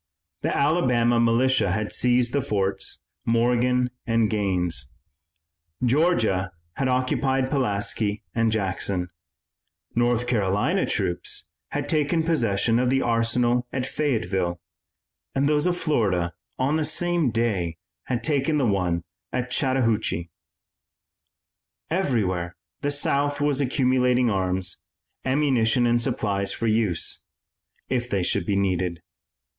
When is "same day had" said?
16.83-18.23